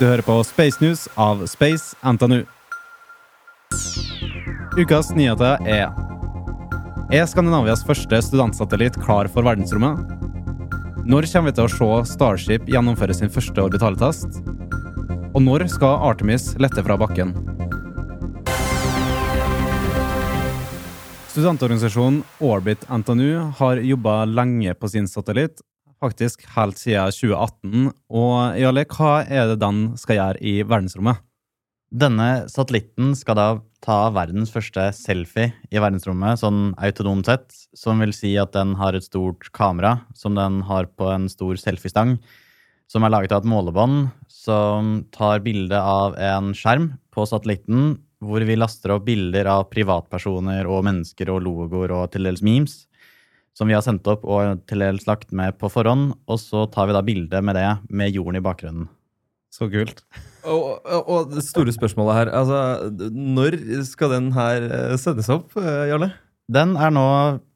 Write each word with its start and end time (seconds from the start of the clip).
Du 0.00 0.06
hører 0.06 0.24
på 0.24 0.32
Space 0.48 0.80
News 0.80 1.08
av 1.20 1.42
Space 1.44 1.92
NTNU. 2.00 2.38
Ukas 4.80 5.10
nyheter 5.12 5.60
er 5.68 5.90
Er 7.12 7.26
Skandinavias 7.28 7.82
første 7.84 8.22
studentsatellitt 8.24 8.96
klar 9.04 9.28
for 9.28 9.44
verdensrommet? 9.44 10.00
Når 11.04 11.28
kommer 11.28 11.52
vi 11.52 11.58
til 11.58 11.68
å 11.68 11.74
se 11.74 12.14
Starship 12.14 12.72
gjennomføre 12.72 13.12
sin 13.18 13.28
første 13.28 13.60
orbitaltest? 13.60 14.40
Og 15.34 15.44
når 15.44 15.66
skal 15.68 16.00
Artemis 16.08 16.54
lette 16.56 16.80
fra 16.80 16.96
bakken? 16.96 17.36
Studentorganisasjonen 21.34 22.22
Orbit 22.40 22.88
NTNU 22.88 23.52
har 23.60 23.84
jobba 23.84 24.22
lenge 24.24 24.72
på 24.80 24.88
sin 24.96 25.12
satellitt, 25.12 25.60
faktisk 26.00 26.46
helt 26.56 26.80
siden 26.80 27.12
2018. 27.14 27.90
Og 28.10 28.60
Jarle, 28.60 28.86
hva 28.88 29.20
er 29.24 29.52
det 29.52 29.60
den 29.62 29.90
skal 30.00 30.18
gjøre 30.18 30.40
i 30.42 30.60
verdensrommet? 30.64 31.20
Denne 31.90 32.46
satellitten 32.46 33.16
skal 33.18 33.34
da 33.34 33.48
ta 33.82 33.96
verdens 34.14 34.52
første 34.54 34.90
selfie 34.94 35.50
i 35.72 35.80
verdensrommet, 35.82 36.38
sånn 36.38 36.70
autonomt 36.78 37.26
sett, 37.26 37.48
som 37.74 37.98
vil 38.02 38.12
si 38.14 38.36
at 38.38 38.52
den 38.54 38.76
har 38.78 38.94
et 38.94 39.06
stort 39.06 39.48
kamera 39.56 39.96
som 40.14 40.36
den 40.38 40.60
har 40.68 40.86
på 40.94 41.08
en 41.10 41.26
stor 41.32 41.58
selfiestang, 41.58 42.18
som 42.90 43.06
er 43.06 43.12
laget 43.14 43.34
av 43.34 43.42
et 43.42 43.50
målebånd 43.50 44.12
som 44.30 45.00
tar 45.14 45.42
bilde 45.42 45.78
av 45.78 46.14
en 46.18 46.52
skjerm 46.54 46.92
på 47.10 47.26
satellitten, 47.26 47.96
hvor 48.20 48.44
vi 48.44 48.58
laster 48.58 48.94
opp 48.94 49.08
bilder 49.08 49.48
av 49.50 49.66
privatpersoner 49.72 50.68
og 50.70 50.84
mennesker 50.86 51.30
og 51.32 51.42
logoer 51.46 51.94
og 51.96 52.10
til 52.14 52.28
dels 52.28 52.44
memes, 52.44 52.84
som 53.56 53.68
vi 53.68 53.76
har 53.76 53.84
sendt 53.84 54.06
opp 54.10 54.24
og 54.24 54.62
til 54.70 54.84
dels 54.84 55.06
lagt 55.08 55.34
med 55.36 55.58
på 55.60 55.70
forhånd, 55.72 56.14
og 56.30 56.40
så 56.40 56.64
tar 56.72 56.88
vi 56.88 56.96
da 56.96 57.04
bilde 57.04 57.42
med 57.44 57.58
det 57.58 57.68
med 57.90 58.14
jorden 58.14 58.40
i 58.40 58.44
bakgrunnen. 58.44 58.88
Så 59.50 59.66
kult. 59.70 60.04
Og, 60.46 60.78
og, 60.86 61.08
og 61.10 61.32
det 61.34 61.42
store 61.42 61.72
spørsmålet 61.74 62.16
her, 62.16 62.28
altså 62.38 63.10
Når 63.10 63.56
skal 63.84 64.14
den 64.14 64.30
her 64.32 64.66
eh, 64.70 64.96
sendes 65.00 65.28
opp, 65.32 65.56
eh, 65.58 65.88
Jarle? 65.90 66.12
Den 66.50 66.72
er 66.78 66.90
nå 66.90 67.06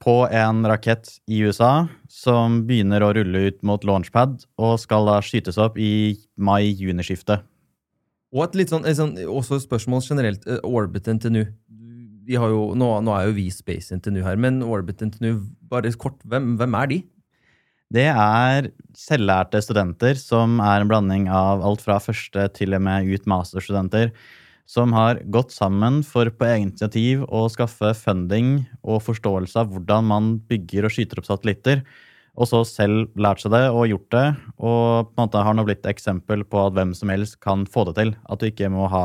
på 0.02 0.20
en 0.30 0.66
rakett 0.70 1.16
i 1.26 1.40
USA 1.42 1.86
som 2.10 2.60
begynner 2.68 3.02
å 3.02 3.10
rulle 3.16 3.48
ut 3.48 3.56
mot 3.66 3.82
launchpad 3.82 4.44
og 4.62 4.76
skal 4.82 5.08
da 5.08 5.16
skytes 5.24 5.58
opp 5.58 5.80
i 5.82 6.14
mai-juni-skiftet. 6.38 7.42
Og 8.34 8.44
et 8.44 8.56
litt 8.58 8.70
sånn, 8.70 8.86
et 8.86 8.98
sånn 8.98 9.16
også 9.30 9.58
et 9.58 9.64
spørsmål 9.64 10.02
generelt. 10.06 10.46
Orbiten 10.46 10.70
Orbit 10.70 11.10
NTNU. 11.10 11.42
Jo, 12.30 12.72
nå, 12.78 12.88
nå 13.04 13.16
er 13.16 13.28
jo 13.28 13.34
vi 13.36 13.48
Space 13.52 13.94
NTNU 13.96 14.22
her, 14.24 14.38
men 14.40 14.62
Orbit 14.64 15.02
NTNU, 15.04 15.42
bare 15.68 15.92
kort, 16.00 16.16
hvem, 16.28 16.54
hvem 16.60 16.76
er 16.78 16.90
de? 16.92 17.02
Det 17.94 18.06
er 18.10 18.70
selvlærte 18.96 19.60
studenter 19.62 20.16
som 20.18 20.56
er 20.64 20.82
en 20.82 20.88
blanding 20.90 21.28
av 21.30 21.62
alt 21.62 21.84
fra 21.84 22.00
første 22.02 22.48
til 22.56 22.74
og 22.74 22.82
med 22.86 23.10
ut 23.12 23.28
masterstudenter, 23.30 24.10
som 24.66 24.94
har 24.96 25.20
gått 25.28 25.52
sammen 25.52 26.00
for 26.06 26.30
på 26.32 26.48
egen 26.48 26.70
initiativ 26.70 27.26
å 27.28 27.44
skaffe 27.52 27.92
funding 27.98 28.64
og 28.80 29.02
forståelse 29.04 29.60
av 29.60 29.70
hvordan 29.70 30.08
man 30.08 30.32
bygger 30.48 30.88
og 30.88 30.94
skyter 30.94 31.20
opp 31.20 31.28
satellitter, 31.28 31.84
og 32.34 32.48
så 32.50 32.64
selv 32.66 33.12
lært 33.20 33.44
seg 33.44 33.52
det 33.54 33.66
og 33.68 33.86
gjort 33.92 34.08
det, 34.16 34.26
og 34.58 35.12
på 35.12 35.14
en 35.14 35.26
måte 35.26 35.44
har 35.46 35.54
nå 35.54 35.66
blitt 35.68 35.86
eksempel 35.86 36.42
på 36.48 36.64
at 36.64 36.74
hvem 36.74 36.96
som 36.96 37.12
helst 37.12 37.38
kan 37.44 37.62
få 37.68 37.84
det 37.90 37.98
til. 38.00 38.14
At 38.26 38.40
du 38.40 38.48
ikke 38.48 38.72
må 38.72 38.88
ha 38.90 39.04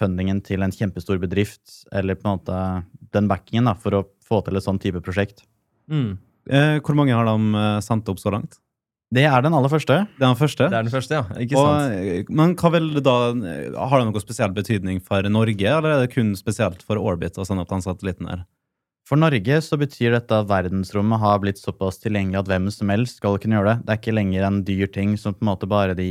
fundingen 0.00 0.40
til 0.44 0.64
en 0.64 0.74
kjempestor 0.74 1.20
bedrift, 1.22 1.84
eller 1.94 2.18
på 2.18 2.26
en 2.26 2.36
måte 2.38 2.58
den 3.14 3.30
backingen 3.30 3.70
da, 3.70 3.76
for 3.78 4.00
å 4.00 4.04
få 4.26 4.40
til 4.46 4.58
et 4.58 4.66
sånn 4.66 4.80
type 4.82 5.02
prosjekt. 5.04 5.44
Mm. 5.90 6.16
Eh, 6.50 6.76
hvor 6.84 6.98
mange 6.98 7.14
har 7.16 7.28
de 7.28 7.60
eh, 7.60 7.80
sendt 7.84 8.08
opp 8.10 8.20
så 8.20 8.32
langt? 8.34 8.58
Det 9.14 9.22
er 9.28 9.44
den 9.44 9.54
aller 9.54 9.70
første. 9.70 10.00
Det 10.16 10.24
er 10.24 10.32
den 10.32 10.40
første? 10.40 10.66
Det 10.72 10.78
er 10.78 10.86
den 10.88 10.94
første, 10.94 11.20
ja. 11.20 11.38
Ikke 11.44 11.60
Og, 11.60 11.68
sant? 11.68 11.94
eh, 11.94 12.32
men 12.34 12.56
hva 12.58 12.70
vil 12.74 12.88
da 13.04 13.14
Har 13.92 14.00
det 14.00 14.08
noe 14.08 14.22
spesiell 14.22 14.50
betydning 14.56 14.98
for 15.04 15.22
Norge, 15.30 15.68
eller 15.70 15.94
er 15.94 16.02
det 16.02 16.14
kun 16.16 16.34
spesielt 16.38 16.82
for 16.82 16.98
Orbit 16.98 17.38
å 17.38 17.46
sende 17.46 17.62
opp 17.62 17.70
den 17.70 17.84
satellitten 17.84 18.30
her? 18.32 18.44
For 19.04 19.20
Norge 19.20 19.58
så 19.60 19.76
betyr 19.76 20.14
dette 20.16 20.32
at 20.40 20.48
verdensrommet 20.48 21.20
har 21.20 21.42
blitt 21.42 21.60
såpass 21.60 22.00
tilgjengelig 22.00 22.40
at 22.40 22.48
hvem 22.48 22.70
som 22.72 22.88
helst 22.88 23.20
skal 23.20 23.36
kunne 23.38 23.58
gjøre 23.58 23.74
det. 23.74 23.84
Det 23.84 23.92
er 23.92 24.00
ikke 24.00 24.16
lenger 24.16 24.46
en 24.48 24.62
dyr 24.64 24.88
ting 24.94 25.12
som 25.20 25.36
på 25.36 25.44
en 25.44 25.50
måte 25.52 25.68
bare 25.68 25.96
de 25.98 26.08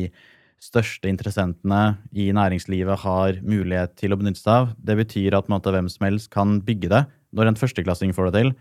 største 0.62 1.10
interessentene 1.10 1.98
i 2.12 2.30
næringslivet 2.36 3.02
har 3.04 3.40
mulighet 3.44 3.96
til 4.00 4.14
å 4.14 4.20
benytte 4.20 4.42
seg 4.42 4.54
av. 4.54 4.70
Det 4.78 4.96
betyr 5.00 5.38
at 5.38 5.50
måte, 5.52 5.74
hvem 5.74 5.90
som 5.92 6.08
helst 6.08 6.32
kan 6.34 6.60
bygge 6.66 6.92
det 6.94 7.04
når 7.34 7.52
en 7.52 7.60
førsteklassing 7.60 8.14
får 8.16 8.30
det 8.30 8.40
til. 8.40 8.54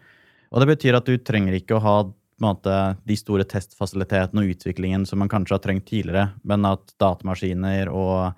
Og 0.53 0.62
det 0.62 0.69
betyr 0.72 0.98
at 0.98 1.08
du 1.08 1.16
trenger 1.20 1.56
ikke 1.56 1.78
å 1.78 1.84
ha 1.84 1.97
måte, 2.42 2.76
de 3.06 3.16
store 3.19 3.47
testfasilitetene 3.48 4.42
og 4.42 4.54
utviklingen 4.56 5.06
som 5.06 5.20
man 5.22 5.30
kanskje 5.30 5.56
har 5.56 5.62
trengt 5.64 5.86
tidligere, 5.88 6.32
men 6.48 6.66
at 6.69 6.94
datamaskiner 7.00 7.91
og 7.92 8.32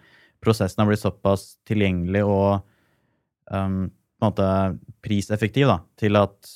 prosessen 0.44 0.82
har 0.82 0.90
blitt 0.90 1.02
såpass 1.02 1.54
tilgjengelig 1.68 2.24
og 2.28 2.60
um, 3.48 3.86
måte 4.22 4.46
priseffektiv 5.04 5.70
da, 5.70 5.78
til 6.00 6.20
at 6.20 6.52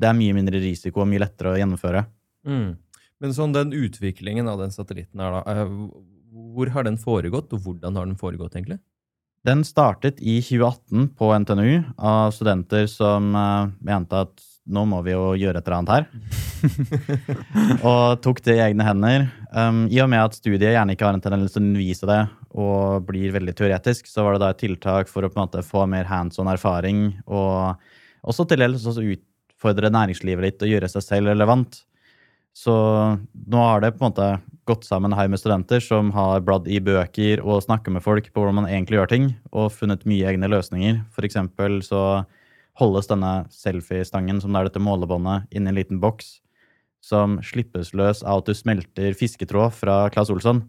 det 0.00 0.10
er 0.10 0.16
mye 0.18 0.34
mindre 0.36 0.60
risiko 0.62 1.02
og 1.02 1.10
mye 1.10 1.22
lettere 1.22 1.54
å 1.54 1.58
gjennomføre. 1.58 2.04
Mm. 2.46 2.74
Men 3.22 3.34
sånn 3.36 3.54
den 3.54 3.74
utviklingen 3.76 4.48
av 4.50 4.60
den 4.62 4.74
satellitten 4.74 5.22
her, 5.22 5.38
da, 5.38 5.42
eh, 5.52 5.76
hvor 6.54 6.70
har 6.74 6.86
den 6.86 6.98
foregått, 7.00 7.52
og 7.52 7.66
hvordan 7.66 7.98
har 7.98 8.08
den 8.08 8.18
foregått, 8.20 8.56
egentlig? 8.56 8.80
Den 9.44 9.60
startet 9.68 10.22
i 10.24 10.38
2018 10.40 11.10
på 11.18 11.28
NTNU 11.42 11.82
av 12.00 12.32
studenter 12.32 12.86
som 12.88 13.34
uh, 13.36 13.68
mente 13.84 14.22
at 14.24 14.44
nå 14.64 14.86
må 14.88 15.02
vi 15.04 15.12
jo 15.12 15.34
gjøre 15.36 15.60
et 15.60 15.66
eller 15.68 15.76
annet 15.82 15.92
her. 15.92 16.06
og 17.90 18.22
tok 18.24 18.40
det 18.46 18.56
i 18.56 18.62
egne 18.64 18.86
hender. 18.86 19.26
Um, 19.52 19.84
I 19.92 20.00
og 20.00 20.08
med 20.08 20.22
at 20.22 20.38
studiet 20.38 20.72
gjerne 20.72 20.96
ikke 20.96 21.04
har 21.04 21.18
en 21.18 21.24
tendens 21.24 21.52
til 21.52 21.60
å 21.60 21.66
undervise 21.66 22.08
det 22.08 22.22
og 22.54 23.04
blir 23.10 23.34
veldig 23.34 23.52
teoretisk, 23.58 24.08
så 24.08 24.24
var 24.24 24.36
det 24.36 24.44
da 24.46 24.54
et 24.54 24.62
tiltak 24.62 25.12
for 25.12 25.26
å 25.26 25.28
på 25.28 25.36
en 25.36 25.44
måte 25.44 25.64
få 25.66 25.84
mer 25.90 26.08
hands 26.08 26.40
on 26.40 26.48
erfaring 26.48 27.10
og 27.26 27.74
også 28.24 28.46
til 28.48 28.64
dels 28.64 28.86
utfordre 28.88 29.92
næringslivet 29.92 30.46
litt 30.46 30.64
og 30.64 30.72
gjøre 30.72 30.88
seg 30.94 31.04
selv 31.04 31.34
relevant. 31.34 31.82
Så 32.56 32.72
nå 32.72 33.60
har 33.66 33.84
det 33.84 33.92
på 33.98 34.00
en 34.00 34.08
måte 34.08 34.28
gått 34.68 34.86
sammen 34.86 35.12
en 35.12 35.18
haug 35.18 35.32
med 35.32 35.40
studenter 35.40 35.82
som 35.84 36.10
har 36.16 36.42
bladd 36.44 36.68
i 36.70 36.80
bøker 36.82 37.42
og 37.44 37.62
snakka 37.64 37.92
med 37.92 38.04
folk 38.04 38.30
på 38.32 38.40
hvordan 38.40 38.62
man 38.62 38.70
egentlig 38.70 39.00
gjør 39.00 39.10
ting, 39.12 39.26
og 39.52 39.72
funnet 39.74 40.06
mye 40.08 40.30
egne 40.30 40.48
løsninger. 40.50 41.02
For 41.14 41.26
eksempel 41.26 41.80
så 41.84 42.24
holdes 42.80 43.10
denne 43.10 43.44
selfiestangen, 43.54 44.40
som 44.42 44.54
det 44.54 44.62
er 44.62 44.70
dette 44.70 44.82
målebåndet, 44.82 45.50
inni 45.54 45.70
en 45.70 45.78
liten 45.78 46.00
boks 46.02 46.38
som 47.04 47.36
slippes 47.44 47.92
løs 47.92 48.22
av 48.24 48.40
at 48.40 48.48
du 48.48 48.56
smelter 48.56 49.16
fisketråd 49.18 49.76
fra 49.76 49.98
Claes 50.14 50.32
Olsson. 50.32 50.64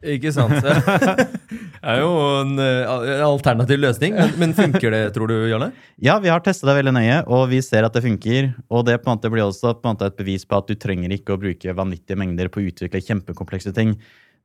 Ikke 0.00 0.32
sant? 0.32 0.56
Det 1.80 1.88
er 1.88 2.02
jo 2.02 2.10
en, 2.42 2.58
eh, 2.60 3.22
alternativ 3.24 3.80
løsning, 3.80 4.12
men, 4.16 4.32
men 4.40 4.50
funker 4.56 4.92
det, 4.92 5.00
tror 5.14 5.30
du, 5.30 5.36
Jarle? 5.48 5.70
Ja, 6.00 6.18
vi 6.20 6.28
har 6.28 6.42
testa 6.44 6.68
det 6.68 6.74
veldig 6.76 6.92
nøye, 6.92 7.18
og 7.24 7.46
vi 7.52 7.60
ser 7.64 7.86
at 7.88 7.96
det 7.96 8.02
funker. 8.04 8.50
Og 8.68 8.84
det 8.88 8.98
på 9.00 9.08
en 9.08 9.16
måte 9.16 9.30
blir 9.32 9.46
også 9.46 9.72
på 9.78 9.88
en 9.88 9.96
måte 9.96 10.10
et 10.10 10.18
bevis 10.18 10.44
på 10.44 10.58
at 10.60 10.68
du 10.68 10.76
trenger 10.76 11.12
ikke 11.16 11.36
å 11.36 11.40
bruke 11.40 11.76
vanvittige 11.76 12.20
mengder 12.20 12.52
på 12.52 12.60
å 12.60 12.66
utvikle 12.68 13.00
kjempekomplekse 13.06 13.72
ting, 13.76 13.96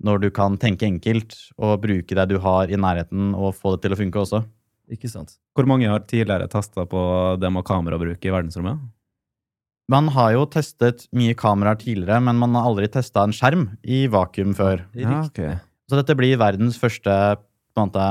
når 0.04 0.24
du 0.24 0.30
kan 0.36 0.56
tenke 0.60 0.88
enkelt 0.88 1.36
og 1.60 1.82
bruke 1.84 2.16
det 2.16 2.28
du 2.32 2.38
har 2.44 2.72
i 2.72 2.80
nærheten, 2.80 3.34
og 3.36 3.56
få 3.60 3.76
det 3.76 3.86
til 3.86 3.96
å 3.96 4.00
funke 4.00 4.24
også. 4.24 4.46
Ikke 4.96 5.12
sant? 5.12 5.36
Hvor 5.56 5.68
mange 5.68 5.92
har 5.92 6.04
tidligere 6.08 6.48
testa 6.52 6.88
på 6.88 7.02
det 7.42 7.52
med 7.52 7.68
kamerabruk 7.68 8.24
i 8.24 8.32
verdensrommet? 8.32 8.80
Man 9.92 10.10
har 10.16 10.32
jo 10.34 10.48
testet 10.50 11.06
mye 11.14 11.36
kameraer 11.38 11.78
tidligere, 11.78 12.18
men 12.26 12.40
man 12.42 12.56
har 12.58 12.66
aldri 12.66 12.90
testa 12.90 13.22
en 13.26 13.36
skjerm 13.36 13.68
i 13.86 14.06
vakuum 14.10 14.56
før. 14.58 14.88
Ja, 14.98 15.20
okay. 15.28 15.60
Så 15.86 16.00
dette 16.00 16.16
blir 16.18 16.40
verdens 16.42 16.80
første 16.82 17.14
på 17.76 17.84
en 17.84 17.92
måte, 17.92 18.08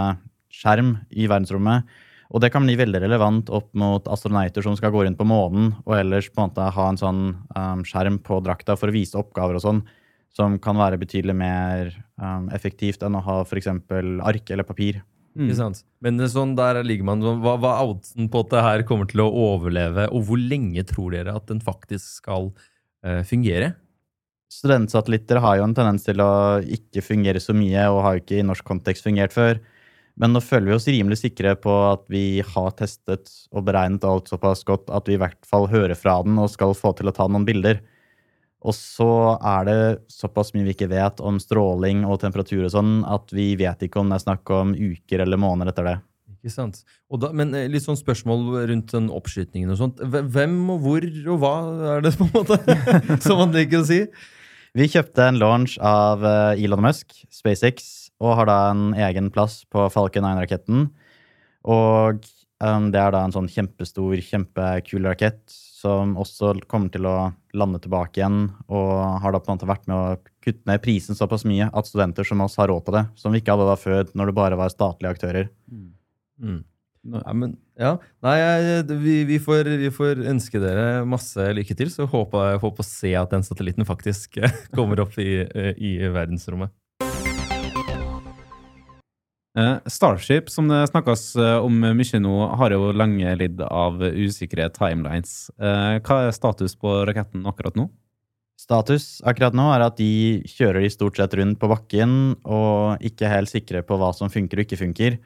skjerm 0.54 0.92
i 1.10 1.26
verdensrommet. 1.26 1.88
Og 2.34 2.42
det 2.42 2.50
kan 2.54 2.64
bli 2.66 2.76
veldig 2.78 3.00
relevant 3.02 3.50
opp 3.54 3.68
mot 3.78 4.06
astronauter 4.10 4.62
som 4.64 4.76
skal 4.78 4.92
gå 4.94 5.02
rundt 5.04 5.18
på 5.18 5.26
månen, 5.26 5.72
og 5.82 5.96
ellers 5.98 6.30
på 6.30 6.40
en 6.40 6.50
måte 6.50 6.68
ha 6.76 6.86
en 6.90 7.00
sånn 7.00 7.20
um, 7.54 7.82
skjerm 7.86 8.20
på 8.22 8.38
drakta 8.46 8.78
for 8.78 8.90
å 8.90 8.94
vise 8.94 9.18
oppgaver 9.18 9.58
og 9.58 9.64
sånn, 9.64 9.82
som 10.34 10.56
kan 10.62 10.78
være 10.78 10.98
betydelig 10.98 11.36
mer 11.38 11.92
um, 12.18 12.48
effektivt 12.54 13.02
enn 13.06 13.18
å 13.18 13.22
ha 13.26 13.40
f.eks. 13.44 13.70
ark 13.70 14.54
eller 14.54 14.66
papir. 14.66 15.02
Ikke 15.34 15.56
sant? 15.58 15.82
Men 16.04 16.20
sånn, 16.30 16.52
der 16.54 16.78
ligger 16.86 17.08
man 17.08 17.22
Hva, 17.24 17.56
hva 17.58 17.72
er 17.80 17.88
oddsen 17.90 18.28
på 18.30 18.44
at 18.44 18.52
det 18.52 18.62
her 18.62 18.84
kommer 18.86 19.08
til 19.10 19.24
å 19.24 19.30
overleve, 19.48 20.06
og 20.14 20.28
hvor 20.28 20.38
lenge 20.38 20.84
tror 20.86 21.16
dere 21.16 21.34
at 21.34 21.48
den 21.50 21.62
faktisk 21.64 22.20
skal 22.20 22.52
uh, 22.52 23.22
fungere? 23.26 23.72
Studentsatellitter 24.54 25.40
har 25.42 25.58
jo 25.58 25.66
en 25.66 25.74
tendens 25.74 26.04
til 26.06 26.22
å 26.22 26.60
ikke 26.62 27.02
fungere 27.02 27.42
så 27.42 27.56
mye, 27.56 27.88
og 27.90 28.04
har 28.04 28.14
jo 28.14 28.22
ikke 28.22 28.38
i 28.38 28.46
norsk 28.46 28.66
kontekst 28.68 29.06
fungert 29.06 29.34
før. 29.34 29.58
Men 30.20 30.30
nå 30.30 30.42
føler 30.44 30.70
vi 30.70 30.76
oss 30.76 30.86
rimelig 30.86 31.18
sikre 31.24 31.56
på 31.58 31.72
at 31.88 32.04
vi 32.12 32.38
har 32.46 32.70
testet 32.78 33.32
og 33.50 33.64
beregnet 33.66 34.06
alt 34.06 34.30
såpass 34.30 34.62
godt 34.68 34.92
at 34.94 35.10
vi 35.10 35.16
i 35.16 35.20
hvert 35.20 35.40
fall 35.48 35.66
hører 35.72 35.98
fra 35.98 36.20
den 36.22 36.38
og 36.38 36.52
skal 36.52 36.76
få 36.78 36.92
til 36.94 37.10
å 37.10 37.16
ta 37.16 37.26
noen 37.26 37.46
bilder. 37.48 37.80
Og 38.64 38.72
så 38.72 39.10
er 39.44 39.66
det 39.68 39.78
såpass 40.12 40.54
mye 40.54 40.64
vi 40.64 40.72
ikke 40.72 40.88
vet 40.88 41.20
om 41.20 41.36
stråling 41.42 42.06
og 42.08 42.22
temperatur 42.22 42.64
og 42.64 42.72
sånn, 42.72 42.92
at 43.04 43.32
vi 43.36 43.52
vet 43.60 43.84
ikke 43.84 44.00
om 44.00 44.08
det 44.08 44.16
er 44.16 44.24
snakk 44.24 44.52
om 44.56 44.72
uker 44.72 45.24
eller 45.24 45.40
måneder 45.40 45.74
etter 45.74 45.88
det. 45.90 45.96
Ikke 46.32 46.52
sant? 46.52 46.80
Da, 47.20 47.30
men 47.36 47.52
eh, 47.56 47.68
litt 47.72 47.84
sånn 47.84 47.98
spørsmål 48.00 48.64
rundt 48.70 48.92
den 48.92 49.10
oppskytingen 49.12 49.72
og 49.72 49.80
sånt. 49.80 50.00
Hvem 50.00 50.56
og 50.72 50.80
hvor 50.84 51.04
og 51.04 51.38
hva 51.42 51.52
er 51.96 52.04
det 52.04 52.14
på 52.18 52.28
en 52.28 52.34
måte 52.34 52.58
som 53.24 53.40
man 53.40 53.52
liker 53.56 53.82
å 53.82 53.88
si? 53.88 54.00
Vi 54.74 54.88
kjøpte 54.90 55.28
en 55.28 55.38
launch 55.38 55.76
av 55.84 56.24
eh, 56.26 56.64
Elon 56.64 56.82
Musk, 56.84 57.12
SpaceX, 57.32 58.08
og 58.24 58.36
har 58.40 58.48
da 58.48 58.58
en 58.72 58.88
egen 59.08 59.28
plass 59.34 59.60
på 59.72 59.86
Falcon 59.92 60.24
9-raketten. 60.24 60.88
Og 61.68 62.24
um, 62.64 62.88
det 62.92 63.00
er 63.00 63.12
da 63.14 63.22
en 63.24 63.34
sånn 63.34 63.48
kjempestor, 63.50 64.16
kjempekul 64.24 65.08
rakett 65.08 65.60
som 65.84 66.16
også 66.20 66.54
kommer 66.70 66.92
til 66.92 67.06
å 67.08 67.16
lande 67.56 67.80
tilbake 67.84 68.20
igjen, 68.20 68.48
og 68.72 69.20
har 69.22 69.34
da 69.34 69.40
på 69.40 69.52
en 69.52 69.58
måte 69.58 69.68
vært 69.68 69.88
med 69.90 69.96
å 69.96 70.34
kutte 70.44 70.64
ned 70.68 70.82
prisen 70.84 71.18
såpass 71.18 71.46
mye 71.48 71.68
at 71.70 71.88
studenter 71.90 72.26
som 72.26 72.42
oss 72.44 72.56
har 72.60 72.70
råd 72.72 72.86
på 72.86 72.94
det, 72.96 73.04
som 73.20 73.34
vi 73.34 73.42
ikke 73.42 73.54
hadde 73.54 73.68
da 73.68 73.76
før, 73.80 74.08
når 74.16 74.30
det 74.30 74.38
bare 74.40 74.60
var 74.60 74.72
statlige 74.72 75.16
aktører. 75.16 75.50
Mm. 75.70 76.62
Nei, 77.04 77.32
men, 77.36 77.50
ja. 77.76 77.92
Nei, 78.24 78.36
vi, 78.88 79.18
vi, 79.28 79.36
får, 79.42 79.68
vi, 79.82 79.90
får, 79.92 80.22
ønske 80.30 80.60
dere 80.62 81.04
masse 81.08 81.50
lykke 81.58 81.76
til, 81.76 81.92
så 81.92 82.08
håper 82.08 82.54
jeg 82.54 82.62
håper 82.62 82.84
å 82.84 82.88
se 82.88 83.12
at 83.20 83.34
den 83.34 83.44
satellitten 83.44 83.88
faktisk 83.88 84.40
kommer 84.76 85.04
opp 85.04 85.18
i, 85.20 85.44
i 85.76 85.98
verdensrommet. 86.08 86.72
Eh, 89.54 89.76
Starship, 89.86 90.48
som 90.50 90.66
det 90.66 90.80
snakkes 90.90 91.36
eh, 91.38 91.56
om 91.62 91.76
mye 91.78 92.18
nå, 92.18 92.32
har 92.58 92.74
jo 92.74 92.88
lenge 92.90 93.36
lidd 93.38 93.60
av 93.62 94.00
usikre 94.02 94.66
timelines. 94.74 95.46
Eh, 95.62 96.00
hva 96.02 96.24
er 96.24 96.34
status 96.34 96.74
på 96.74 96.96
raketten 97.06 97.46
akkurat 97.46 97.78
nå? 97.78 97.86
Status 98.58 99.20
akkurat 99.26 99.54
nå 99.54 99.68
er 99.70 99.84
at 99.86 100.00
de 100.00 100.42
kjører 100.50 100.82
de 100.82 100.90
stort 100.90 101.20
sett 101.20 101.36
rundt 101.38 101.60
på 101.60 101.70
bakken 101.70 102.34
og 102.42 103.02
ikke 103.06 103.30
helt 103.30 103.50
sikre 103.50 103.84
på 103.86 103.98
hva 104.00 104.10
som 104.16 104.32
funker 104.32 104.58
og 104.58 104.66
ikke 104.66 104.80
funker. 104.80 105.20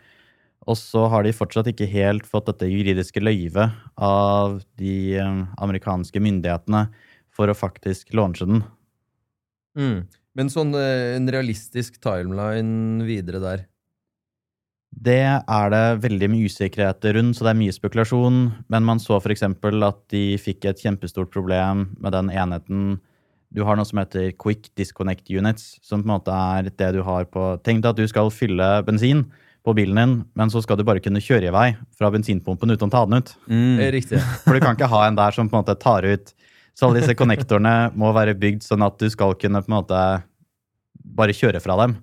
Og 0.68 0.76
så 0.76 1.06
har 1.08 1.24
de 1.24 1.32
fortsatt 1.32 1.70
ikke 1.72 1.88
helt 1.88 2.28
fått 2.28 2.50
dette 2.50 2.68
juridiske 2.68 3.22
løyvet 3.24 3.78
av 3.96 4.58
de 4.80 5.22
amerikanske 5.22 6.20
myndighetene 6.20 6.84
for 7.32 7.48
å 7.48 7.56
faktisk 7.56 8.12
launche 8.16 8.48
den. 8.48 8.60
Mm. 9.78 10.04
Men 10.36 10.52
sånn 10.52 10.76
en 10.76 11.32
realistisk 11.32 11.96
timeline 12.04 13.06
videre 13.08 13.40
der? 13.44 13.68
Det 14.88 15.20
er 15.20 15.72
det 15.72 15.82
veldig 16.02 16.28
mye 16.32 16.48
usikkerhet 16.48 17.04
rundt, 17.14 17.36
så 17.36 17.44
det 17.44 17.52
er 17.52 17.60
mye 17.60 17.74
spekulasjon. 17.74 18.38
Men 18.72 18.86
man 18.86 19.02
så 19.02 19.18
f.eks. 19.20 19.44
at 19.44 20.00
de 20.12 20.22
fikk 20.40 20.64
et 20.70 20.80
kjempestort 20.80 21.30
problem 21.34 21.90
med 22.00 22.16
den 22.16 22.32
enheten 22.32 22.98
Du 23.54 23.62
har 23.64 23.76
noe 23.76 23.88
som 23.88 24.00
heter 24.00 24.32
quick 24.36 24.68
disconnect 24.76 25.30
units, 25.30 25.78
som 25.82 26.02
på 26.02 26.08
en 26.08 26.16
måte 26.18 26.32
er 26.32 26.68
det 26.68 26.90
du 26.92 27.02
har 27.02 27.24
på 27.24 27.56
Tenk 27.64 27.82
deg 27.82 27.90
at 27.94 28.00
du 28.00 28.08
skal 28.08 28.28
fylle 28.30 28.82
bensin 28.84 29.24
på 29.64 29.74
bilen 29.74 29.96
din, 29.96 30.12
men 30.36 30.50
så 30.50 30.62
skal 30.64 30.78
du 30.78 30.84
bare 30.86 31.00
kunne 31.00 31.20
kjøre 31.20 31.48
i 31.48 31.54
vei 31.54 31.68
fra 31.98 32.10
bensinpumpen 32.12 32.70
uten 32.72 32.88
å 32.88 32.92
ta 32.92 33.04
den 33.08 33.20
ut. 33.20 33.32
Mm. 33.48 33.80
Riktig. 33.92 34.20
For 34.44 34.56
du 34.56 34.62
kan 34.64 34.76
ikke 34.76 34.90
ha 34.92 35.06
en 35.06 35.18
der 35.18 35.34
som 35.36 35.48
på 35.48 35.56
en 35.56 35.64
måte 35.64 35.76
tar 35.80 36.06
ut 36.08 36.34
Så 36.76 36.86
alle 36.86 37.00
disse 37.00 37.16
konnektorene 37.18 37.90
må 37.98 38.12
være 38.14 38.36
bygd 38.38 38.62
sånn 38.62 38.84
at 38.86 39.00
du 39.00 39.08
skal 39.10 39.34
kunne 39.40 39.64
på 39.64 39.72
en 39.72 39.78
måte 39.80 40.02
bare 41.18 41.34
kjøre 41.34 41.60
fra 41.64 41.74
dem. 41.80 41.96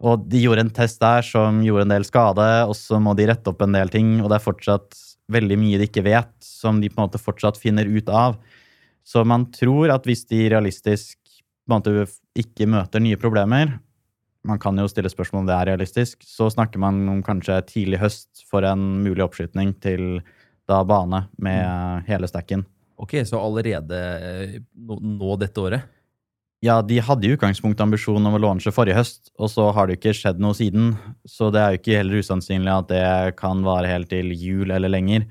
Og 0.00 0.24
de 0.32 0.40
gjorde 0.40 0.64
en 0.64 0.72
test 0.72 1.00
der 1.02 1.24
som 1.26 1.60
gjorde 1.64 1.84
en 1.84 1.92
del 1.92 2.06
skade, 2.08 2.46
og 2.64 2.72
så 2.78 3.00
må 3.02 3.12
de 3.18 3.28
rette 3.28 3.52
opp 3.52 3.60
en 3.64 3.76
del 3.76 3.92
ting, 3.92 4.16
og 4.22 4.30
det 4.30 4.38
er 4.38 4.46
fortsatt 4.46 4.96
veldig 5.30 5.58
mye 5.60 5.78
de 5.78 5.86
ikke 5.86 6.04
vet, 6.06 6.32
som 6.42 6.80
de 6.80 6.88
på 6.90 6.98
en 6.98 7.06
måte 7.06 7.20
fortsatt 7.20 7.60
finner 7.60 7.88
ut 7.88 8.08
av. 8.08 8.40
Så 9.04 9.22
man 9.28 9.46
tror 9.52 9.92
at 9.92 10.08
hvis 10.08 10.24
de 10.30 10.46
realistisk 10.52 11.18
på 11.20 11.76
en 11.76 11.78
måte 11.78 12.08
ikke 12.38 12.68
møter 12.70 13.02
nye 13.04 13.20
problemer, 13.20 13.76
man 14.46 14.58
kan 14.58 14.78
jo 14.80 14.88
stille 14.88 15.10
spørsmål 15.12 15.44
om 15.44 15.48
det 15.50 15.56
er 15.56 15.68
realistisk, 15.74 16.24
så 16.24 16.48
snakker 16.52 16.80
man 16.80 17.02
om 17.12 17.20
kanskje 17.24 17.60
tidlig 17.68 18.00
høst 18.00 18.44
for 18.48 18.64
en 18.64 19.02
mulig 19.04 19.24
oppskytning 19.26 19.74
til 19.84 20.22
da 20.70 20.80
bane 20.86 21.26
med 21.36 21.60
mm. 21.60 22.06
hele 22.08 22.30
stacken. 22.30 22.64
Ok, 23.00 23.18
så 23.28 23.40
allerede 23.40 24.00
nå, 24.76 24.96
nå 25.00 25.36
dette 25.40 25.60
året? 25.60 25.99
Ja, 26.60 26.82
de 26.84 26.98
hadde 27.00 27.24
i 27.24 27.32
utgangspunktet 27.32 27.80
ambisjon 27.86 28.26
om 28.28 28.34
å 28.36 28.40
launche 28.42 28.72
forrige 28.74 28.98
høst, 28.98 29.30
og 29.40 29.48
så 29.48 29.70
har 29.72 29.88
det 29.88 29.94
jo 29.94 30.00
ikke 30.02 30.16
skjedd 30.18 30.42
noe 30.44 30.56
siden. 30.56 30.90
Så 31.24 31.48
det 31.54 31.60
er 31.60 31.72
jo 31.72 31.80
ikke 31.80 31.94
heller 31.96 32.20
usannsynlig 32.20 32.74
at 32.74 32.90
det 32.90 33.36
kan 33.38 33.62
vare 33.64 33.88
helt 33.88 34.10
til 34.12 34.28
jul 34.36 34.68
eller 34.68 34.92
lenger. 34.92 35.24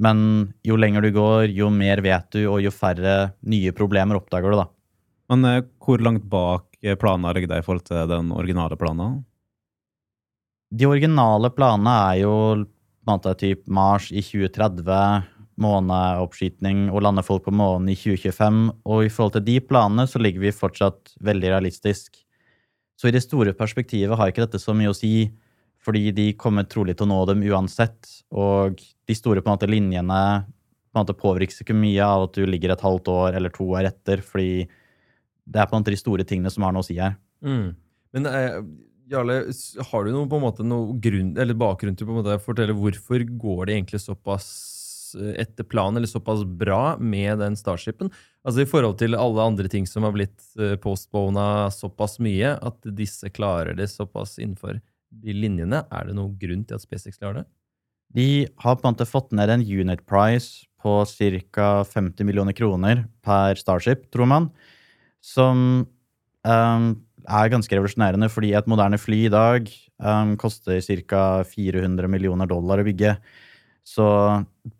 Men 0.00 0.18
jo 0.64 0.78
lenger 0.80 1.04
du 1.04 1.10
går, 1.12 1.52
jo 1.52 1.68
mer 1.72 2.00
vet 2.04 2.30
du, 2.32 2.46
og 2.48 2.62
jo 2.64 2.72
færre 2.72 3.34
nye 3.44 3.72
problemer 3.76 4.16
oppdager 4.16 4.52
du, 4.52 4.58
da. 4.62 4.66
Men 5.32 5.44
eh, 5.50 5.62
hvor 5.82 6.00
langt 6.00 6.24
bak 6.32 6.70
planen 7.00 7.36
ligger 7.36 7.52
det 7.52 7.60
i 7.60 7.66
forhold 7.66 7.84
til 7.88 8.08
den 8.08 8.32
originale 8.32 8.80
planen? 8.80 9.20
De 10.72 10.88
originale 10.88 11.52
planene 11.52 11.94
er 12.12 12.22
jo 12.24 12.34
på 12.56 13.12
en 13.12 13.12
måte 13.12 13.36
typ 13.38 13.66
mars 13.68 14.08
i 14.10 14.24
2030 14.24 15.26
måneoppskyting 15.62 16.86
og 16.90 17.02
lande 17.06 17.24
folk 17.24 17.46
på 17.46 17.54
månen 17.54 17.90
i 17.92 17.96
2025. 17.96 18.62
Og 18.84 19.06
i 19.06 19.12
forhold 19.12 19.36
til 19.38 19.46
de 19.46 19.56
planene 19.64 20.06
så 20.10 20.20
ligger 20.20 20.44
vi 20.44 20.54
fortsatt 20.54 21.16
veldig 21.24 21.52
realistisk. 21.54 22.20
Så 22.96 23.08
i 23.08 23.14
det 23.14 23.24
store 23.24 23.54
perspektivet 23.56 24.16
har 24.16 24.32
ikke 24.32 24.46
dette 24.46 24.60
så 24.62 24.74
mye 24.76 24.92
å 24.92 24.96
si, 24.96 25.28
fordi 25.84 26.10
de 26.16 26.30
kommer 26.40 26.66
trolig 26.68 26.96
til 26.96 27.06
å 27.06 27.12
nå 27.12 27.20
dem 27.30 27.44
uansett. 27.48 27.98
Og 28.32 28.80
de 28.80 29.16
store 29.16 29.42
på 29.42 29.50
en 29.50 29.56
måte 29.56 29.70
linjene 29.70 30.20
på 30.46 31.00
en 31.00 31.04
måte 31.04 31.20
påvirkes 31.20 31.60
ikke 31.60 31.76
mye 31.76 32.00
av 32.00 32.30
at 32.30 32.36
du 32.38 32.46
ligger 32.48 32.72
et 32.72 32.84
halvt 32.84 33.10
år 33.12 33.36
eller 33.36 33.52
to 33.52 33.66
år 33.76 33.90
etter, 33.90 34.22
fordi 34.24 34.64
det 35.44 35.60
er 35.60 35.68
på 35.68 35.76
en 35.76 35.82
måte 35.82 35.92
de 35.92 36.00
store 36.00 36.24
tingene 36.24 36.52
som 36.52 36.64
har 36.64 36.72
noe 36.72 36.84
å 36.84 36.86
si 36.86 36.96
her. 36.96 37.18
Mm. 37.44 37.74
Men 38.16 38.28
eh, 38.30 38.56
Jarle, 39.12 39.36
har 39.90 40.06
du 40.06 40.10
noe, 40.14 40.26
på 40.26 40.38
en 40.40 40.44
måte, 40.46 40.64
noe 40.66 40.96
grunn, 41.04 41.34
eller 41.38 41.58
bakgrunn 41.58 41.98
til 41.98 42.08
å 42.10 42.38
fortelle 42.42 42.74
hvorfor 42.74 43.22
går 43.28 43.68
det 43.68 43.76
egentlig 43.76 44.00
såpass 44.02 44.48
etter 45.14 45.66
planen, 45.68 46.00
eller 46.00 46.10
såpass 46.10 46.42
bra 46.44 46.96
med 46.98 47.38
den 47.42 47.58
Starshipen. 47.58 48.10
Altså 48.46 48.64
I 48.64 48.68
forhold 48.70 48.98
til 49.02 49.18
alle 49.18 49.44
andre 49.44 49.70
ting 49.70 49.86
som 49.86 50.06
har 50.06 50.14
blitt 50.16 50.42
postbona 50.82 51.68
såpass 51.74 52.18
mye, 52.22 52.56
at 52.56 52.90
disse 52.98 53.30
klarer 53.34 53.76
det 53.78 53.90
såpass 53.92 54.38
innenfor 54.40 54.80
de 55.10 55.36
linjene. 55.36 55.84
Er 55.92 56.08
det 56.08 56.16
noen 56.16 56.36
grunn 56.40 56.64
til 56.66 56.78
at 56.78 56.84
SpaceX 56.84 57.20
klarer 57.20 57.42
det? 57.42 57.46
De 58.16 58.46
har 58.62 58.78
på 58.78 58.86
en 58.86 58.94
måte 58.94 59.08
fått 59.08 59.34
ned 59.36 59.50
en 59.52 59.64
unit 59.64 60.04
price 60.08 60.64
på 60.82 61.02
ca. 61.52 61.84
50 61.84 62.24
millioner 62.24 62.54
kroner 62.54 63.06
per 63.24 63.58
Starship, 63.58 64.06
tror 64.14 64.30
man. 64.30 64.50
Som 65.24 65.86
um, 66.46 66.86
er 67.26 67.50
ganske 67.50 67.74
revolusjonerende, 67.74 68.30
fordi 68.30 68.54
et 68.54 68.70
moderne 68.70 69.00
fly 69.00 69.24
i 69.26 69.32
dag 69.32 69.66
um, 69.98 70.36
koster 70.38 70.80
ca. 70.80 71.42
400 71.50 72.10
millioner 72.12 72.46
dollar 72.50 72.82
å 72.82 72.86
bygge. 72.86 73.16
Så 73.86 74.04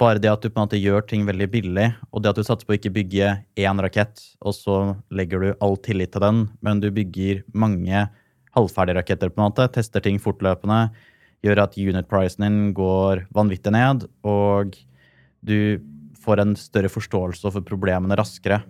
bare 0.01 0.19
det 0.19 0.33
at 0.33 0.43
du 0.43 0.51
på 0.51 0.59
en 0.59 0.65
måte 0.67 0.81
gjør 0.81 1.05
ting 1.07 1.23
veldig 1.29 1.47
billig, 1.53 1.87
og 2.11 2.23
det 2.23 2.33
at 2.33 2.41
du 2.41 2.47
satser 2.47 2.67
på 2.67 2.75
å 2.75 2.79
ikke 2.79 2.95
bygge 2.97 3.29
én 3.63 3.83
rakett, 3.83 4.19
og 4.43 4.57
så 4.57 4.79
legger 5.15 5.45
du 5.45 5.51
all 5.63 5.79
tillit 5.79 6.11
til 6.15 6.25
den, 6.25 6.41
men 6.59 6.83
du 6.83 6.89
bygger 6.95 7.45
mange 7.55 8.09
halvferdige 8.57 8.99
raketter, 8.99 9.31
på 9.31 9.39
en 9.39 9.47
måte, 9.47 9.69
tester 9.77 10.03
ting 10.03 10.19
fortløpende, 10.23 10.89
gjør 11.47 11.63
at 11.63 11.79
unit-prisen 11.79 12.49
din 12.49 12.61
går 12.75 13.29
vanvittig 13.37 13.77
ned, 13.77 14.09
og 14.27 14.75
du 15.47 15.79
får 16.27 16.43
en 16.43 16.57
større 16.59 16.91
forståelse 16.91 17.55
for 17.55 17.63
problemene 17.63 18.19
raskere. 18.19 18.65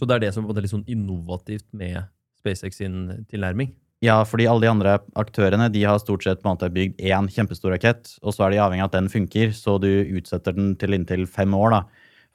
Så 0.00 0.08
det 0.08 0.16
er 0.16 0.24
det 0.24 0.34
som 0.36 0.48
er 0.48 0.64
litt 0.64 0.72
sånn 0.72 0.88
innovativt 0.88 1.66
med 1.76 2.06
SpaceX 2.40 2.80
sin 2.80 3.26
tilnærming? 3.28 3.74
Ja, 4.04 4.18
fordi 4.28 4.44
alle 4.50 4.66
de 4.66 4.68
andre 4.68 4.98
aktørene 5.16 5.70
de 5.72 5.84
har 5.86 6.00
stort 6.02 6.26
sett 6.26 6.42
på 6.42 6.50
en 6.50 6.58
måte 6.58 6.68
bygd 6.72 6.98
én 7.00 7.28
kjempestor 7.32 7.72
rakett, 7.72 8.16
og 8.20 8.34
så 8.34 8.44
er 8.44 8.52
de 8.52 8.60
avhengig 8.60 8.84
av 8.84 8.90
at 8.90 8.98
den 8.98 9.10
funker, 9.12 9.54
så 9.56 9.78
du 9.80 9.88
utsetter 10.18 10.56
den 10.56 10.74
til 10.80 10.96
inntil 10.96 11.24
fem 11.30 11.54
år 11.56 11.72
da, 11.72 11.80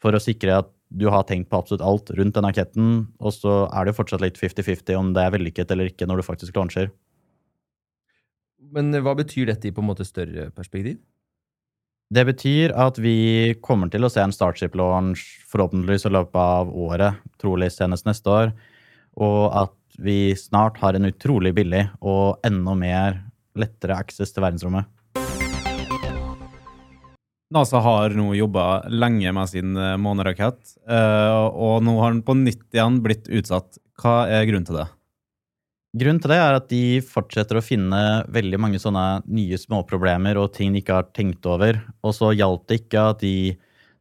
for 0.02 0.16
å 0.16 0.24
sikre 0.24 0.62
at 0.64 0.72
du 0.90 1.06
har 1.14 1.28
tenkt 1.30 1.52
på 1.52 1.60
absolutt 1.60 1.86
alt 1.86 2.10
rundt 2.18 2.34
den 2.34 2.48
raketten, 2.48 2.90
og 3.22 3.36
så 3.36 3.60
er 3.68 3.86
det 3.86 3.94
jo 3.94 4.00
fortsatt 4.00 4.24
litt 4.24 4.40
50-50 4.42 4.98
om 4.98 5.14
det 5.14 5.22
er 5.22 5.36
vellykket 5.36 5.76
eller 5.76 5.92
ikke 5.92 6.08
når 6.10 6.22
du 6.22 6.26
faktisk 6.26 6.58
launcher. 6.58 6.90
Men 8.74 8.90
hva 9.06 9.14
betyr 9.18 9.52
dette 9.52 9.70
i 9.70 9.74
på 9.76 9.84
en 9.84 9.90
måte 9.92 10.08
større 10.08 10.50
perspektiv? 10.56 10.98
Det 12.10 12.24
betyr 12.26 12.74
at 12.74 12.98
vi 12.98 13.54
kommer 13.62 13.92
til 13.94 14.06
å 14.06 14.10
se 14.10 14.24
en 14.24 14.34
Starship-launch 14.34 15.22
forhåpentligvis 15.52 16.08
i 16.10 16.14
løpet 16.16 16.42
av 16.42 16.72
året, 16.74 17.22
trolig 17.38 17.70
senest 17.76 18.10
neste 18.10 18.34
år, 18.34 18.56
og 19.22 19.44
at 19.54 19.76
vi 20.02 20.36
snart 20.40 20.80
har 20.82 20.96
en 20.96 21.10
utrolig 21.10 21.54
billig 21.58 21.86
og 22.00 22.40
enda 22.48 22.76
mer 22.78 23.20
lettere 23.60 23.98
access 24.00 24.32
til 24.34 24.46
verdensrommet. 24.46 24.88
NASA 27.50 27.80
har 27.82 28.14
nå 28.14 28.36
jobba 28.38 28.86
lenge 28.94 29.32
med 29.34 29.50
sin 29.50 29.74
eh, 29.74 29.98
månerakett, 29.98 30.76
eh, 30.86 31.40
og 31.50 31.82
nå 31.82 31.96
har 31.98 32.14
den 32.14 32.22
på 32.26 32.36
nytt 32.38 32.68
igjen 32.78 33.00
blitt 33.02 33.26
utsatt. 33.26 33.80
Hva 33.98 34.28
er 34.30 34.46
grunnen 34.46 34.68
til 34.68 34.78
det? 34.78 34.86
Grunnen 35.98 36.22
til 36.22 36.30
det 36.30 36.38
er 36.38 36.54
at 36.60 36.68
de 36.70 37.00
fortsetter 37.02 37.58
å 37.58 37.66
finne 37.66 38.02
veldig 38.30 38.60
mange 38.62 38.78
sånne 38.82 39.24
nye 39.26 39.58
småproblemer 39.58 40.38
og 40.38 40.52
ting 40.54 40.76
de 40.76 40.84
ikke 40.84 41.00
har 41.00 41.10
tenkt 41.18 41.48
over. 41.50 41.82
Og 42.06 42.14
så 42.14 42.30
hjalp 42.38 42.68
det 42.70 42.84
ikke 42.84 43.08
at 43.16 43.26
de, 43.26 43.56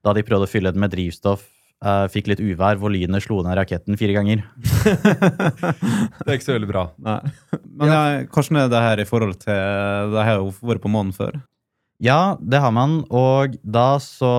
da 0.04 0.12
de 0.12 0.26
prøvde 0.28 0.44
å 0.44 0.52
fylle 0.52 0.74
den 0.74 0.84
med 0.84 0.92
drivstoff, 0.92 1.46
Uh, 1.78 2.08
fikk 2.10 2.26
litt 2.26 2.40
uvær 2.42 2.74
hvor 2.80 2.90
lynet 2.90 3.22
slo 3.22 3.38
ned 3.46 3.54
raketten 3.54 3.98
fire 4.00 4.16
ganger. 4.16 4.42
det 4.82 6.26
er 6.26 6.34
ikke 6.34 6.48
så 6.48 6.56
veldig 6.56 6.70
bra. 6.70 6.88
Nei. 7.06 7.20
Men 7.78 7.92
ja. 7.92 8.00
hvordan 8.34 8.64
er 8.64 8.72
det 8.72 8.80
her 8.82 9.02
i 9.02 9.06
forhold 9.06 9.36
til 9.44 10.10
Det 10.14 10.24
har 10.26 10.40
jo 10.40 10.50
vært 10.58 10.82
på 10.82 10.90
månen 10.90 11.14
før? 11.14 11.38
Ja, 12.02 12.34
det 12.40 12.58
har 12.62 12.74
man. 12.74 13.04
Og 13.14 13.54
da 13.62 13.92
så 14.02 14.32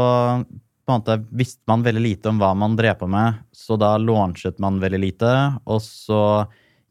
på 0.90 0.92
en 0.92 1.00
måte 1.00 1.20
visste 1.38 1.62
man 1.70 1.86
veldig 1.86 2.02
lite 2.02 2.32
om 2.32 2.40
hva 2.42 2.52
man 2.58 2.76
drev 2.76 2.98
på 3.00 3.08
med, 3.12 3.40
så 3.56 3.78
da 3.80 3.94
launchet 4.02 4.60
man 4.60 4.82
veldig 4.82 5.00
lite. 5.04 5.34
Og 5.70 5.84
så 5.86 6.24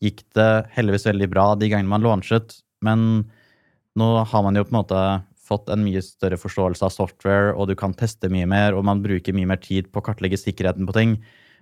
gikk 0.01 0.23
det 0.39 0.69
heldigvis 0.77 1.09
veldig 1.09 1.29
bra 1.33 1.49
de 1.59 1.69
gangene 1.73 1.91
man 1.91 2.05
launchet, 2.07 2.61
men 2.87 3.27
nå 3.99 4.09
har 4.31 4.45
man 4.47 4.57
jo 4.57 4.65
på 4.65 4.73
en 4.73 4.79
måte 4.79 5.03
fått 5.49 5.71
en 5.73 5.83
mye 5.87 6.03
større 6.05 6.39
forståelse 6.41 6.85
av 6.87 6.95
software, 6.95 7.53
og 7.57 7.71
du 7.71 7.75
kan 7.79 7.97
teste 7.97 8.31
mye 8.33 8.49
mer, 8.49 8.77
og 8.77 8.87
man 8.87 9.03
bruker 9.05 9.37
mye 9.37 9.49
mer 9.49 9.61
tid 9.65 9.91
på 9.93 10.03
å 10.03 10.07
kartlegge 10.11 10.41
sikkerheten 10.41 10.89
på 10.89 10.97
ting. 10.97 11.19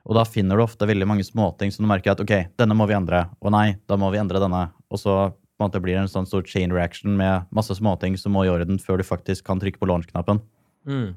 Og 0.06 0.14
da 0.18 0.26
finner 0.26 0.58
du 0.58 0.62
ofte 0.62 0.86
veldig 0.86 1.08
mange 1.08 1.26
småting 1.26 1.72
som 1.74 1.86
du 1.86 1.90
merker 1.90 2.14
at 2.14 2.22
ok, 2.22 2.34
denne 2.58 2.76
må 2.78 2.86
vi 2.90 2.98
endre, 2.98 3.26
og 3.40 3.54
nei, 3.54 3.78
da 3.90 3.98
må 3.98 4.12
vi 4.14 4.20
endre 4.22 4.42
denne. 4.42 4.68
Og 4.90 5.02
så 5.02 5.16
på 5.56 5.64
en 5.64 5.70
måte 5.70 5.80
blir 5.82 5.96
det 5.96 6.04
en 6.04 6.12
sånn 6.12 6.28
stor 6.28 6.44
chain 6.46 6.74
reaction 6.74 7.16
med 7.16 7.48
masse 7.54 7.74
småting 7.78 8.18
som 8.20 8.34
må 8.36 8.44
i 8.44 8.50
orden 8.52 8.78
før 8.82 9.00
du 9.00 9.06
faktisk 9.08 9.46
kan 9.48 9.62
trykke 9.62 9.80
på 9.80 9.88
launch-knappen. 9.88 10.42
Mm. 10.86 11.14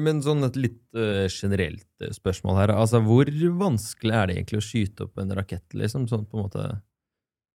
Men 0.00 0.22
sånn 0.24 0.46
et 0.46 0.56
litt 0.56 0.80
uh, 0.96 1.26
generelt 1.28 1.86
uh, 2.00 2.08
spørsmål 2.16 2.62
her. 2.62 2.72
Altså, 2.72 3.02
Hvor 3.04 3.28
vanskelig 3.60 4.14
er 4.16 4.26
det 4.26 4.38
egentlig 4.38 4.62
å 4.62 4.64
skyte 4.64 5.06
opp 5.06 5.20
en 5.20 5.34
rakett? 5.36 5.66
liksom, 5.76 6.08
sånn 6.08 6.24
på 6.24 6.38
en 6.38 6.46
måte? 6.46 6.64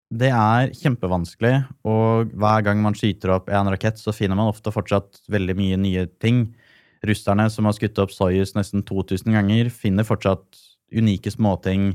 Det 0.09 0.31
er 0.33 0.71
kjempevanskelig, 0.73 1.53
og 1.85 2.31
hver 2.33 2.63
gang 2.65 2.79
man 2.81 2.95
skyter 2.97 3.35
opp 3.35 3.51
en 3.53 3.69
rakett, 3.69 3.99
så 4.01 4.13
finner 4.15 4.39
man 4.39 4.49
ofte 4.49 4.73
fortsatt 4.73 5.21
veldig 5.29 5.55
mye 5.59 5.77
nye 5.77 6.07
ting. 6.23 6.47
Russerne, 7.05 7.45
som 7.53 7.69
har 7.69 7.75
skutt 7.77 8.01
opp 8.01 8.15
Soyuz 8.15 8.55
nesten 8.57 8.81
2000 8.87 9.37
ganger, 9.37 9.69
finner 9.69 10.07
fortsatt 10.07 10.57
unike 10.89 11.29
småting 11.29 11.93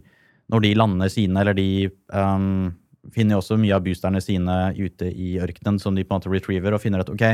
når 0.53 0.63
de 0.63 0.73
lander 0.79 1.11
sine, 1.11 1.43
eller 1.43 1.59
de 1.59 1.91
um, 2.15 2.71
finner 3.13 3.41
også 3.41 3.59
mye 3.59 3.75
av 3.75 3.83
boosterne 3.83 4.23
sine 4.23 4.59
ute 4.79 5.11
i 5.11 5.35
ørkenen 5.43 5.83
som 5.83 5.99
de 5.99 6.07
på 6.07 6.15
en 6.15 6.23
måte 6.23 6.31
retriever, 6.31 6.71
og 6.71 6.85
finner 6.87 7.03
at 7.03 7.11
ok, 7.11 7.27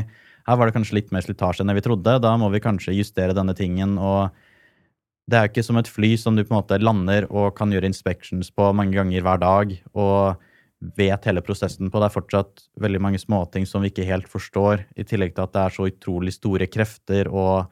her 0.49 0.57
var 0.57 0.65
det 0.71 0.79
kanskje 0.79 0.97
litt 0.97 1.13
mer 1.13 1.27
slitasje 1.27 1.61
enn 1.67 1.77
vi 1.77 1.85
trodde, 1.85 2.17
da 2.25 2.37
må 2.41 2.49
vi 2.55 2.65
kanskje 2.65 2.97
justere 2.97 3.37
denne 3.37 3.53
tingen. 3.59 3.99
og 3.99 4.31
det 5.31 5.37
er 5.37 5.45
jo 5.45 5.53
ikke 5.53 5.63
som 5.63 5.77
et 5.79 5.87
fly 5.87 6.17
som 6.19 6.35
du 6.35 6.43
på 6.43 6.55
en 6.55 6.59
måte 6.59 6.81
lander 6.81 7.29
og 7.29 7.53
kan 7.55 7.71
gjøre 7.71 7.87
inspections 7.87 8.49
på 8.51 8.73
mange 8.75 8.97
ganger 8.97 9.23
hver 9.23 9.39
dag. 9.45 9.77
og 9.93 10.41
vet 10.81 11.27
hele 11.29 11.43
prosessen 11.45 11.91
på. 11.91 12.01
Det 12.01 12.09
er 12.09 12.15
fortsatt 12.15 12.63
veldig 12.81 13.01
mange 13.05 13.21
småting 13.21 13.67
som 13.69 13.85
vi 13.85 13.91
ikke 13.93 14.09
helt 14.09 14.31
forstår, 14.31 14.87
i 14.97 15.05
tillegg 15.05 15.35
til 15.37 15.45
at 15.45 15.53
det 15.55 15.65
er 15.67 15.77
så 15.77 15.89
utrolig 15.91 16.35
store 16.37 16.69
krefter 16.73 17.29
og 17.29 17.69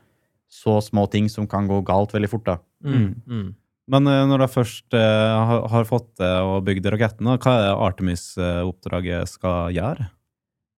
så 0.48 0.78
små 0.84 1.06
ting 1.12 1.28
som 1.32 1.48
kan 1.48 1.68
gå 1.68 1.80
galt 1.88 2.14
veldig 2.14 2.30
fort. 2.32 2.46
da. 2.48 2.58
Mm. 2.84 3.08
Mm. 3.26 3.48
Men 3.88 4.08
uh, 4.08 4.24
når 4.28 4.44
du 4.44 4.48
først 4.52 4.96
uh, 4.96 5.00
har, 5.48 5.66
har, 5.72 5.88
fått 5.88 6.10
det 6.20 6.32
og 6.44 6.64
bygd 6.66 6.88
raketten, 6.92 7.30
hva 7.36 7.54
er 7.54 7.64
det 7.64 7.76
Artemis-oppdraget 7.88 9.32
skal 9.32 9.72
gjøre? 9.76 10.08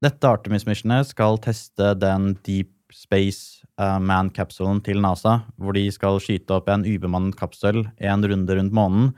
Dette 0.01 0.31
Artemis-missionet 0.31 1.11
skal 1.11 1.39
teste 1.43 1.95
den 1.99 2.37
Deep 2.47 2.73
Space 2.95 3.67
uh, 3.79 3.99
Man-kapselen 4.03 4.81
til 4.87 5.03
NASA, 5.03 5.41
hvor 5.59 5.75
de 5.77 5.85
skal 5.95 6.23
skyte 6.23 6.57
opp 6.57 6.71
en 6.71 6.87
ubemannet 6.87 7.39
kapsel 7.39 7.85
en 7.99 8.27
runde 8.27 8.59
rundt 8.59 8.75
månen 8.75 9.13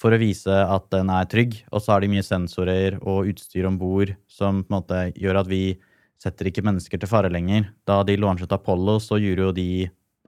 for 0.00 0.12
å 0.12 0.20
vise 0.20 0.52
at 0.52 0.88
den 0.92 1.10
er 1.12 1.28
trygg. 1.30 1.58
Og 1.72 1.82
så 1.82 1.94
har 1.94 2.04
de 2.04 2.10
mye 2.12 2.24
sensorer 2.24 2.98
og 3.02 3.30
utstyr 3.32 3.68
om 3.68 3.78
bord 3.80 4.14
som 4.30 4.62
på 4.62 4.70
en 4.70 4.78
måte 4.78 5.02
gjør 5.16 5.40
at 5.42 5.50
vi 5.50 5.78
setter 6.20 6.48
ikke 6.48 6.64
mennesker 6.64 7.00
til 7.00 7.10
fare 7.10 7.30
lenger. 7.32 7.70
Da 7.88 8.02
de 8.06 8.16
launchet 8.20 8.52
Apollo, 8.52 8.98
så 9.04 9.20
gjorde 9.20 9.48
jo 9.48 9.56
de 9.56 9.70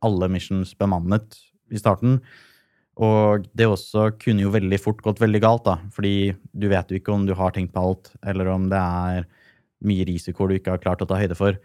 alle 0.05 0.29
missions 0.33 0.75
bemannet 0.79 1.39
i 1.73 1.81
starten. 1.81 2.21
Og 2.99 3.47
det 3.57 3.69
også 3.71 4.09
kunne 4.19 4.43
jo 4.43 4.53
veldig 4.53 4.79
fort 4.83 5.03
gått 5.05 5.21
veldig 5.23 5.41
galt, 5.43 5.67
da. 5.69 5.79
Fordi 5.95 6.35
du 6.53 6.67
vet 6.71 6.91
jo 6.91 6.99
ikke 6.99 7.15
om 7.15 7.27
du 7.29 7.35
har 7.39 7.55
tenkt 7.55 7.75
på 7.75 7.85
alt, 7.85 8.11
eller 8.27 8.51
om 8.53 8.67
det 8.73 8.79
er 8.79 9.29
mye 9.87 10.07
risiko 10.09 10.49
du 10.49 10.57
ikke 10.57 10.75
har 10.75 10.83
klart 10.83 11.05
å 11.05 11.09
ta 11.09 11.21
høyde 11.21 11.37
for. 11.39 11.61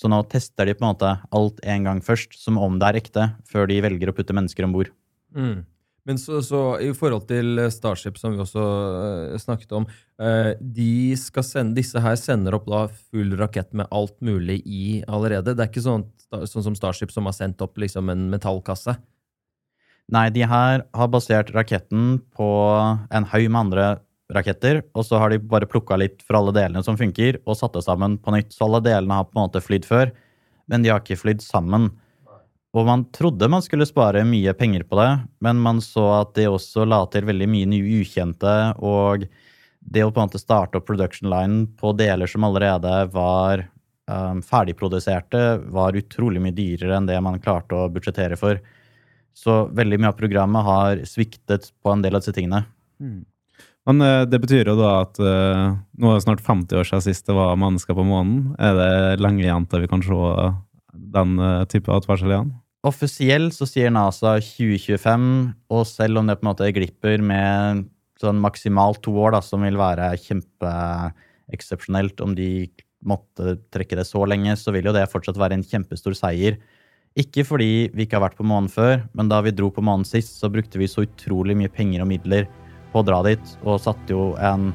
Så 0.00 0.08
nå 0.08 0.22
tester 0.32 0.64
de 0.64 0.72
på 0.72 0.80
en 0.80 0.94
måte 0.94 1.10
alt 1.36 1.60
en 1.68 1.84
gang 1.84 2.00
først, 2.04 2.38
som 2.40 2.56
om 2.56 2.78
det 2.80 2.88
er 2.88 3.00
ekte, 3.02 3.26
før 3.44 3.68
de 3.68 3.82
velger 3.84 4.08
å 4.08 4.16
putte 4.16 4.36
mennesker 4.36 4.64
om 4.64 4.72
bord. 4.78 4.88
Mm. 5.36 5.66
Men 6.10 6.18
så, 6.18 6.40
så, 6.42 6.60
i 6.82 6.88
forhold 6.90 7.28
til 7.30 7.60
eh, 7.62 7.68
Starship, 7.70 8.16
som 8.18 8.32
vi 8.34 8.40
også 8.42 8.62
uh, 9.30 9.36
snakket 9.38 9.70
om 9.78 9.84
uh, 9.86 10.56
de 10.58 11.14
skal 11.14 11.44
sende, 11.46 11.76
Disse 11.78 12.02
her 12.02 12.16
sender 12.18 12.56
opp 12.56 12.66
da 12.66 12.80
full 12.90 13.36
rakett 13.38 13.70
med 13.78 13.86
alt 13.94 14.16
mulig 14.18 14.56
i 14.66 15.04
allerede. 15.06 15.54
Det 15.54 15.62
er 15.62 15.70
ikke 15.70 15.84
sånn, 15.84 16.08
sånn 16.50 16.66
som 16.66 16.74
Starship, 16.74 17.14
som 17.14 17.30
har 17.30 17.36
sendt 17.36 17.62
opp 17.62 17.78
liksom 17.78 18.10
en 18.10 18.26
metallkasse? 18.32 18.96
Nei, 20.10 20.26
de 20.34 20.42
her 20.50 20.82
har 20.82 21.12
basert 21.14 21.54
raketten 21.54 22.18
på 22.34 22.50
en 23.14 23.30
haug 23.30 23.46
med 23.46 23.60
andre 23.60 23.86
raketter, 24.34 24.82
og 24.98 25.06
så 25.06 25.22
har 25.22 25.30
de 25.30 25.38
bare 25.38 25.70
plukka 25.70 25.94
litt 26.02 26.26
fra 26.26 26.42
alle 26.42 26.56
delene 26.58 26.82
som 26.82 26.98
funker, 26.98 27.38
og 27.44 27.60
satt 27.60 27.78
det 27.78 27.86
sammen 27.86 28.18
på 28.18 28.34
nytt. 28.34 28.50
Så 28.50 28.66
alle 28.66 28.82
delene 28.82 29.22
har 29.22 29.30
på 29.30 29.38
en 29.38 29.44
måte 29.44 29.62
flydd 29.62 29.86
før, 29.86 30.10
men 30.66 30.82
de 30.82 30.90
har 30.90 31.04
ikke 31.04 31.22
flydd 31.22 31.46
sammen. 31.46 31.92
Og 32.70 32.86
man 32.86 33.04
trodde 33.10 33.48
man 33.50 33.64
skulle 33.64 33.88
spare 33.88 34.22
mye 34.26 34.52
penger 34.54 34.84
på 34.86 34.98
det, 35.00 35.10
men 35.42 35.58
man 35.62 35.80
så 35.82 36.04
at 36.20 36.34
det 36.38 36.46
også 36.50 36.86
la 36.86 37.02
til 37.10 37.26
veldig 37.26 37.48
mye 37.50 37.80
ukjente, 37.98 38.56
og 38.78 39.26
det 39.80 40.04
å 40.04 40.12
på 40.12 40.20
en 40.20 40.28
måte 40.28 40.38
starte 40.38 40.78
opp 40.78 40.86
production 40.86 41.30
line 41.32 41.64
på 41.80 41.92
deler 41.98 42.30
som 42.30 42.44
allerede 42.46 42.92
var 43.10 43.64
um, 44.06 44.42
ferdigproduserte, 44.44 45.42
var 45.72 45.98
utrolig 45.98 46.42
mye 46.44 46.54
dyrere 46.54 46.98
enn 46.98 47.08
det 47.10 47.18
man 47.24 47.40
klarte 47.42 47.74
å 47.74 47.90
budsjettere 47.90 48.38
for. 48.38 48.60
Så 49.34 49.64
veldig 49.74 49.98
mye 49.98 50.12
av 50.12 50.20
programmet 50.20 50.66
har 50.66 51.02
sviktet 51.08 51.72
på 51.82 51.90
en 51.90 52.04
del 52.04 52.14
av 52.14 52.22
disse 52.22 52.36
tingene. 52.36 52.64
Mm. 53.02 53.24
Men 53.88 54.04
uh, 54.04 54.22
det 54.30 54.38
betyr 54.44 54.68
jo 54.70 54.78
da 54.78 54.94
at 55.00 55.18
uh, 55.18 55.78
nå 55.98 56.12
er 56.12 56.20
det 56.20 56.26
snart 56.28 56.46
50 56.46 56.82
år 56.84 56.86
siden 56.86 57.06
sist 57.08 57.26
det 57.26 57.34
var 57.34 57.58
mennesker 57.58 57.98
på 57.98 58.06
månen. 58.06 58.52
Er 58.62 58.76
det 58.78 59.22
lenge 59.24 59.42
igjen 59.42 59.66
til 59.66 59.88
vi 59.88 59.90
kan 59.90 60.04
se 60.06 60.20
den 61.14 61.38
uh, 61.40 61.64
type 61.70 61.92
advarsel 61.92 62.32
igjen? 62.32 62.52
Offisielt 62.86 63.52
så 63.52 63.66
sier 63.68 63.92
NASA 63.92 64.38
2025, 64.40 65.24
og 65.68 65.82
selv 65.88 66.20
om 66.20 66.28
det 66.28 66.38
på 66.38 66.46
en 66.46 66.50
måte 66.52 66.70
glipper 66.72 67.20
med 67.20 67.84
sånn 68.20 68.40
maksimalt 68.40 69.02
to 69.04 69.12
år, 69.20 69.34
da, 69.36 69.40
som 69.44 69.64
vil 69.64 69.76
være 69.80 70.12
kjempeeksepsjonelt 70.24 72.20
om 72.24 72.36
de 72.36 72.68
måtte 73.04 73.56
trekke 73.72 73.96
det 73.96 74.06
så 74.08 74.24
lenge, 74.28 74.56
så 74.60 74.72
vil 74.72 74.88
jo 74.88 74.96
det 74.96 75.08
fortsatt 75.12 75.38
være 75.40 75.56
en 75.58 75.66
kjempestor 75.66 76.16
seier. 76.16 76.58
Ikke 77.18 77.44
fordi 77.44 77.90
vi 77.92 78.04
ikke 78.04 78.18
har 78.18 78.28
vært 78.28 78.38
på 78.38 78.46
månen 78.46 78.70
før, 78.72 79.00
men 79.16 79.28
da 79.32 79.40
vi 79.44 79.54
dro 79.56 79.70
på 79.74 79.84
månen 79.84 80.06
sist, 80.08 80.36
så 80.40 80.52
brukte 80.52 80.80
vi 80.80 80.88
så 80.88 81.04
utrolig 81.06 81.56
mye 81.58 81.72
penger 81.72 82.04
og 82.04 82.10
midler 82.12 82.46
på 82.92 83.00
å 83.00 83.06
dra 83.06 83.20
dit, 83.26 83.56
og 83.64 83.80
satte 83.82 84.14
jo 84.14 84.32
en 84.40 84.70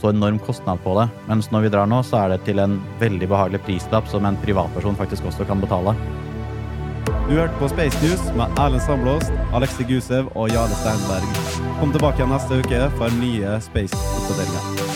så 0.00 0.10
enorm 0.10 0.40
kostnad 0.42 0.80
på 0.84 0.96
det. 0.98 1.06
Mens 1.28 1.50
når 1.52 1.66
vi 1.66 1.72
drar 1.76 1.90
nå, 1.90 2.00
så 2.06 2.24
er 2.24 2.34
det 2.34 2.42
til 2.48 2.62
en 2.62 2.78
veldig 3.02 3.28
behagelig 3.30 3.62
prislapp 3.68 4.08
som 4.10 4.26
en 4.26 4.38
privatperson 4.44 4.98
faktisk 4.98 5.28
også 5.30 5.46
kan 5.48 5.62
betale. 5.62 5.94
Du 7.30 7.36
hørte 7.36 7.54
på 7.60 7.68
Space 7.70 8.00
News 8.02 8.22
med 8.34 8.58
Erlend 8.58 8.82
Sandblåst, 8.82 9.30
Alexi 9.54 9.86
Gusev 9.86 10.32
og 10.34 10.50
Jarle 10.50 10.74
Steinberg. 10.82 11.42
Kom 11.78 11.94
tilbake 11.94 12.26
neste 12.26 12.62
uke 12.64 12.86
for 12.98 13.20
nye 13.22 13.60
Space-oppdateringer. 13.70 14.89